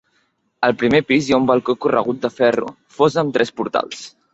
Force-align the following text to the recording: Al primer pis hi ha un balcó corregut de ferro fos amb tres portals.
Al 0.67 0.73
primer 0.83 1.01
pis 1.11 1.29
hi 1.29 1.37
ha 1.37 1.39
un 1.43 1.47
balcó 1.53 1.77
corregut 1.87 2.25
de 2.27 2.35
ferro 2.41 2.77
fos 3.01 3.23
amb 3.25 3.41
tres 3.41 3.59
portals. 3.63 4.07